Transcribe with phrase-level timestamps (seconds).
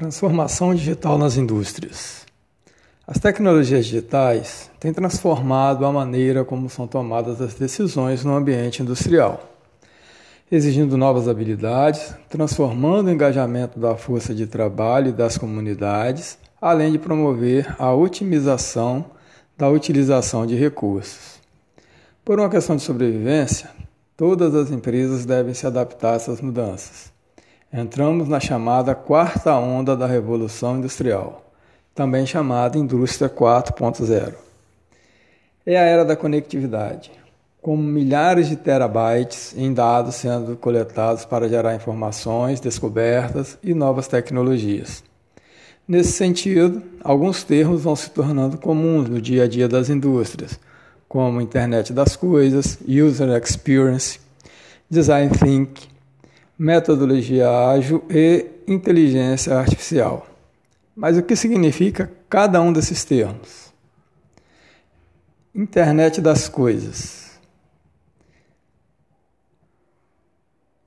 [0.00, 2.24] Transformação digital nas indústrias.
[3.06, 9.46] As tecnologias digitais têm transformado a maneira como são tomadas as decisões no ambiente industrial,
[10.50, 16.98] exigindo novas habilidades, transformando o engajamento da força de trabalho e das comunidades, além de
[16.98, 19.04] promover a otimização
[19.54, 21.38] da utilização de recursos.
[22.24, 23.68] Por uma questão de sobrevivência,
[24.16, 27.19] todas as empresas devem se adaptar a essas mudanças.
[27.72, 31.40] Entramos na chamada quarta onda da Revolução Industrial,
[31.94, 34.34] também chamada Indústria 4.0.
[35.64, 37.12] É a era da conectividade,
[37.62, 45.04] com milhares de terabytes em dados sendo coletados para gerar informações, descobertas e novas tecnologias.
[45.86, 50.58] Nesse sentido, alguns termos vão se tornando comuns no dia a dia das indústrias,
[51.08, 54.18] como Internet das Coisas, User Experience,
[54.90, 55.99] Design Thinking,
[56.60, 60.26] metodologia ágil e inteligência artificial.
[60.94, 63.72] Mas o que significa cada um desses termos?
[65.54, 67.30] Internet das coisas.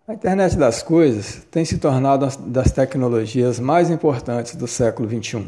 [0.07, 5.47] A internet das coisas tem se tornado uma das tecnologias mais importantes do século XXI.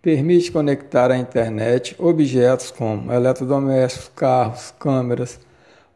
[0.00, 5.38] Permite conectar à internet objetos como eletrodomésticos, carros, câmeras,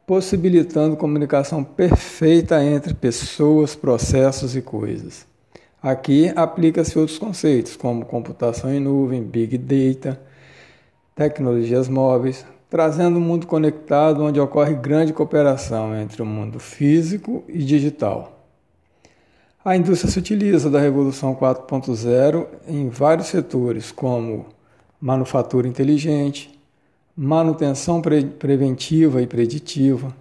[0.08, 5.26] possibilitando comunicação perfeita entre pessoas, processos e coisas.
[5.82, 10.18] Aqui aplica-se outros conceitos, como computação em nuvem, big data,
[11.14, 17.58] tecnologias móveis, trazendo um mundo conectado onde ocorre grande cooperação entre o mundo físico e
[17.58, 18.46] digital.
[19.62, 24.46] A indústria se utiliza da Revolução 4.0 em vários setores, como
[24.98, 26.57] manufatura inteligente,
[27.20, 30.14] manutenção pre preventiva e preditiva,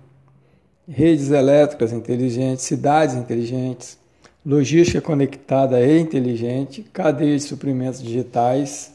[0.90, 4.00] redes elétricas inteligentes, cidades inteligentes,
[4.44, 8.94] logística conectada e inteligente, cadeia de suprimentos digitais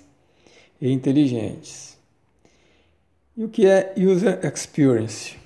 [0.80, 1.96] e inteligentes.
[3.36, 5.36] E o que é User Experience?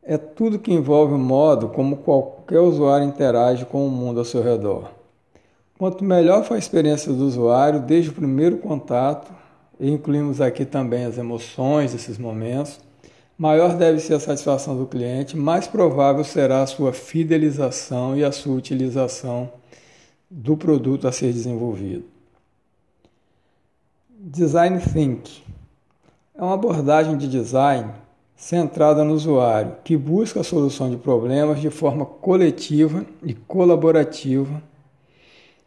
[0.00, 4.44] É tudo que envolve o modo como qualquer usuário interage com o mundo ao seu
[4.44, 4.92] redor.
[5.76, 9.41] Quanto melhor for a experiência do usuário desde o primeiro contato,
[9.82, 12.78] e incluímos aqui também as emoções desses momentos,
[13.36, 18.30] maior deve ser a satisfação do cliente, mais provável será a sua fidelização e a
[18.30, 19.50] sua utilização
[20.30, 22.04] do produto a ser desenvolvido.
[24.08, 25.42] Design Think.
[26.36, 27.90] É uma abordagem de design
[28.36, 34.62] centrada no usuário, que busca a solução de problemas de forma coletiva e colaborativa,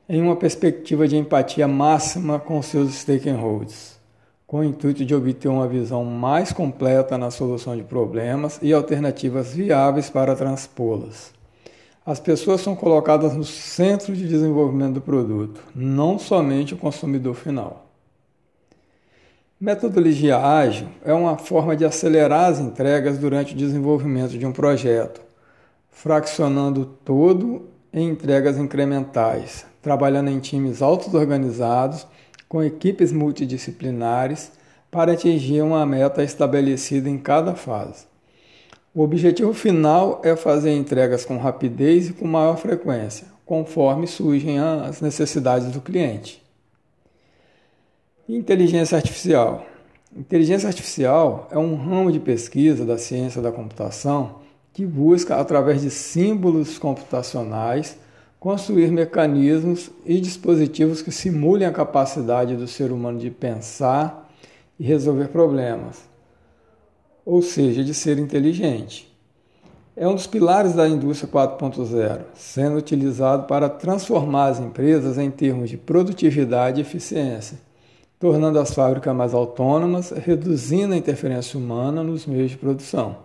[0.07, 3.94] em uma perspectiva de empatia máxima com seus stakeholders
[4.47, 9.53] com o intuito de obter uma visão mais completa na solução de problemas e alternativas
[9.53, 11.33] viáveis para transpô-las.
[12.05, 17.87] As pessoas são colocadas no centro de desenvolvimento do produto, não somente o consumidor final.
[19.59, 25.21] Metodologia ágil é uma forma de acelerar as entregas durante o desenvolvimento de um projeto,
[25.89, 32.05] fraccionando todo em entregas incrementais, trabalhando em times auto-organizados
[32.55, 34.49] com equipes multidisciplinares
[34.89, 38.05] para atingir uma meta estabelecida em cada fase.
[38.93, 45.01] O objetivo final é fazer entregas com rapidez e com maior frequência, conforme surgem as
[45.01, 46.41] necessidades do cliente.
[48.29, 49.65] Inteligência artificial.
[50.15, 54.39] Inteligência artificial é um ramo de pesquisa da ciência da computação
[54.71, 57.97] que busca, através de símbolos computacionais,
[58.45, 64.31] construir mecanismos e dispositivos que simulem a capacidade do ser humano de pensar
[64.79, 66.07] e resolver problemas,
[67.25, 69.11] ou seja, de ser inteligente.
[69.97, 75.67] É um dos pilares da indústria 4.0, sendo utilizado para transformar as empresas em termos
[75.67, 77.57] de produtividade e eficiência,
[78.19, 83.17] tornando as fábricas mais autônomas, reduzindo a interferência humana nos meios de produção.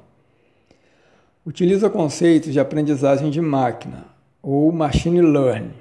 [1.45, 5.73] Utiliza conceitos de aprendizagem de máquina, ou machine learning,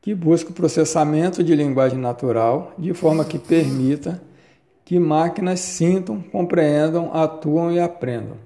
[0.00, 4.20] que busca o processamento de linguagem natural de forma que permita
[4.84, 8.36] que máquinas sintam, compreendam, atuam e aprendam.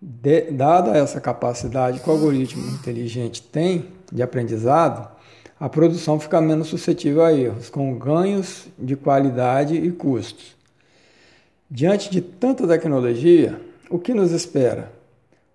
[0.00, 5.06] De, dada essa capacidade que o algoritmo inteligente tem de aprendizado,
[5.58, 10.54] a produção fica menos suscetível a erros, com ganhos de qualidade e custos.
[11.70, 13.60] Diante de tanta tecnologia,
[13.90, 14.92] o que nos espera?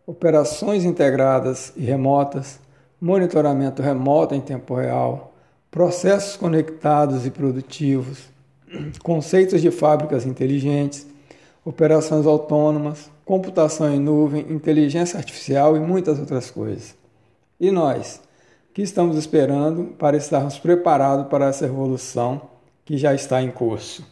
[0.06, 2.60] Operações integradas e remotas,
[3.02, 5.34] monitoramento remoto em tempo real,
[5.72, 8.30] processos conectados e produtivos,
[9.02, 11.08] conceitos de fábricas inteligentes,
[11.66, 16.96] operações autônomas, computação em nuvem, inteligência artificial e muitas outras coisas.
[17.60, 18.22] E nós,
[18.74, 22.50] que estamos esperando para estarmos preparados para essa revolução
[22.86, 24.06] que já está em curso.